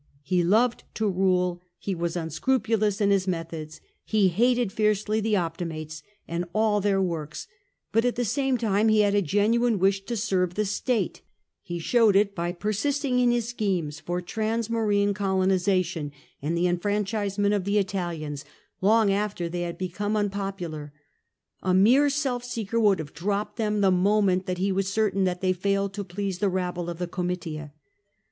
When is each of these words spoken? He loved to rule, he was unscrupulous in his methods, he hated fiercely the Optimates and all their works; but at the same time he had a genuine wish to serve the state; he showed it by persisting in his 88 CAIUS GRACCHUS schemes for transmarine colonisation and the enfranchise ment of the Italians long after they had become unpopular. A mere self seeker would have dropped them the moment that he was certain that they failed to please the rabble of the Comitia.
He 0.23 0.43
loved 0.43 0.83
to 0.95 1.07
rule, 1.07 1.61
he 1.77 1.93
was 1.93 2.15
unscrupulous 2.15 3.01
in 3.01 3.11
his 3.11 3.27
methods, 3.27 3.81
he 4.03 4.29
hated 4.29 4.71
fiercely 4.71 5.19
the 5.21 5.35
Optimates 5.35 6.01
and 6.27 6.45
all 6.53 6.81
their 6.81 6.99
works; 6.99 7.45
but 7.91 8.03
at 8.03 8.15
the 8.15 8.25
same 8.25 8.57
time 8.57 8.87
he 8.89 9.01
had 9.01 9.13
a 9.13 9.21
genuine 9.21 9.77
wish 9.77 10.03
to 10.05 10.17
serve 10.17 10.55
the 10.55 10.65
state; 10.65 11.21
he 11.61 11.77
showed 11.77 12.15
it 12.15 12.33
by 12.33 12.51
persisting 12.51 13.19
in 13.19 13.29
his 13.29 13.49
88 13.49 13.49
CAIUS 13.49 13.49
GRACCHUS 13.49 13.49
schemes 13.51 13.99
for 13.99 14.21
transmarine 14.23 15.13
colonisation 15.13 16.11
and 16.41 16.57
the 16.57 16.65
enfranchise 16.67 17.37
ment 17.37 17.53
of 17.53 17.63
the 17.63 17.77
Italians 17.77 18.43
long 18.81 19.11
after 19.13 19.47
they 19.47 19.61
had 19.61 19.77
become 19.77 20.17
unpopular. 20.17 20.91
A 21.61 21.75
mere 21.75 22.09
self 22.09 22.43
seeker 22.43 22.79
would 22.79 22.97
have 22.97 23.13
dropped 23.13 23.57
them 23.57 23.81
the 23.81 23.91
moment 23.91 24.47
that 24.47 24.57
he 24.57 24.71
was 24.71 24.87
certain 24.87 25.25
that 25.25 25.41
they 25.41 25.53
failed 25.53 25.93
to 25.93 26.03
please 26.03 26.39
the 26.39 26.49
rabble 26.49 26.89
of 26.89 26.97
the 26.97 27.05
Comitia. 27.05 27.71